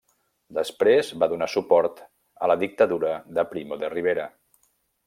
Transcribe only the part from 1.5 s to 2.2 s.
suport